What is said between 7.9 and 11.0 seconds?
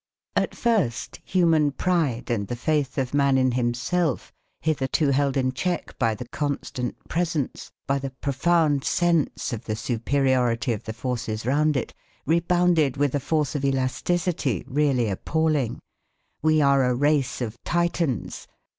the profound sense of the superiority of the